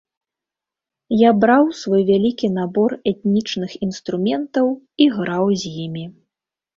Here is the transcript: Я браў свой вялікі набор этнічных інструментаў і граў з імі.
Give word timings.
Я 1.15 1.29
браў 1.41 1.65
свой 1.81 2.01
вялікі 2.07 2.49
набор 2.53 2.95
этнічных 3.11 3.75
інструментаў 3.89 4.65
і 5.05 5.07
граў 5.19 5.45
з 5.65 5.75
імі. 5.85 6.07